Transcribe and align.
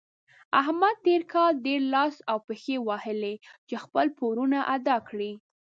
احمد 0.59 0.95
تېر 1.05 1.21
کار 1.33 1.51
ډېر 1.65 1.81
لاس 1.93 2.15
او 2.31 2.37
پښې 2.47 2.75
ووهلې 2.81 3.35
چې 3.67 3.75
خپل 3.83 4.05
پورونه 4.17 4.57
ادا 4.75 4.97
کړي. 5.09 5.31